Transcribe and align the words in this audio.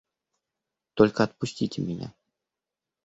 –Только 0.95 1.21
отпустите 1.23 1.83
меня. 1.83 2.11